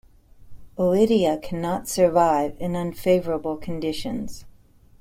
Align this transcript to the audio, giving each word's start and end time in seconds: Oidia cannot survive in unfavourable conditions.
Oidia 0.79 1.39
cannot 1.39 1.87
survive 1.87 2.55
in 2.59 2.75
unfavourable 2.75 3.55
conditions. 3.55 4.45